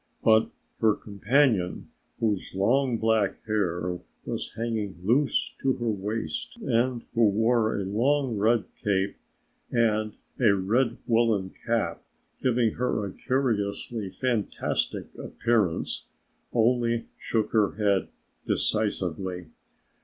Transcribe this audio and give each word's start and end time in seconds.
But 0.23 0.49
her 0.79 0.95
companion, 0.95 1.89
whose 2.19 2.55
long 2.55 2.97
black 2.97 3.45
hair 3.45 3.99
was 4.25 4.51
hanging 4.55 4.97
loose 5.03 5.53
to 5.61 5.73
her 5.73 5.91
waist 5.91 6.57
and 6.59 7.03
who 7.13 7.29
wore 7.29 7.75
a 7.79 7.83
long 7.85 8.35
red 8.35 8.63
cape 8.73 9.17
and 9.69 10.13
a 10.39 10.55
red 10.55 10.97
woolen 11.05 11.51
cap 11.51 12.03
giving 12.41 12.71
her 12.77 13.05
a 13.05 13.11
curiously 13.13 14.09
fantastic 14.09 15.05
appearance, 15.19 16.07
only 16.51 17.05
shook 17.19 17.51
her 17.51 17.73
head 17.73 18.07
decisively. 18.47 19.51